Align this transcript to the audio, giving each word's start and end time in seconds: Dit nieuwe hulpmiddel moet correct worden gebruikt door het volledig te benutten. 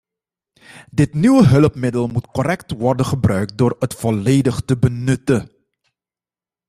Dit 0.99 1.11
nieuwe 1.13 1.43
hulpmiddel 1.53 2.07
moet 2.07 2.27
correct 2.27 2.71
worden 2.71 3.05
gebruikt 3.05 3.57
door 3.57 3.75
het 3.79 3.93
volledig 3.93 4.59
te 4.61 4.77
benutten. 4.77 5.49